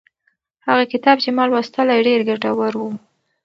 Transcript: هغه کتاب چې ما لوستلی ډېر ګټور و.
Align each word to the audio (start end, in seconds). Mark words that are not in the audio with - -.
هغه 0.67 0.83
کتاب 0.93 1.17
چې 1.23 1.29
ما 1.37 1.43
لوستلی 1.51 1.99
ډېر 2.07 2.19
ګټور 2.29 2.73
و. 2.79 2.83